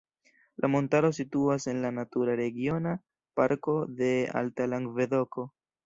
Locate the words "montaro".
0.75-1.11